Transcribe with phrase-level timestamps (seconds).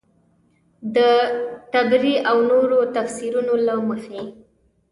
[0.95, 0.97] د
[1.73, 4.21] طبري او نورو تفیسیرونو له مخې.